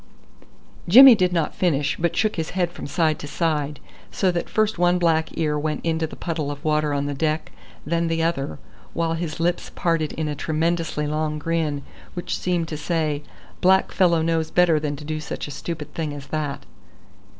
Jimmy 0.87 1.13
did 1.13 1.31
not 1.31 1.53
finish, 1.53 1.95
but 1.99 2.15
shook 2.17 2.35
his 2.37 2.49
head 2.57 2.71
from 2.71 2.87
side 2.87 3.19
to 3.19 3.27
side, 3.27 3.79
so 4.09 4.31
that 4.31 4.49
first 4.49 4.79
one 4.79 4.97
black 4.97 5.29
ear 5.37 5.59
went 5.59 5.85
into 5.85 6.07
the 6.07 6.15
puddle 6.15 6.49
of 6.49 6.65
water 6.65 6.91
on 6.91 7.05
the 7.05 7.13
deck, 7.13 7.51
then 7.85 8.07
the 8.07 8.23
other, 8.23 8.57
while 8.93 9.13
his 9.13 9.39
lips 9.39 9.69
parted 9.75 10.11
in 10.13 10.27
a 10.27 10.33
tremendously 10.33 11.05
long 11.05 11.37
grin, 11.37 11.83
which 12.15 12.35
seemed 12.35 12.67
to 12.69 12.77
say, 12.77 13.21
"Black 13.61 13.91
fellow 13.91 14.23
knows 14.23 14.49
better 14.49 14.79
than 14.79 14.95
to 14.95 15.05
do 15.05 15.19
such 15.19 15.47
a 15.47 15.51
stupid 15.51 15.93
thing 15.93 16.13
as 16.15 16.25
that." 16.29 16.65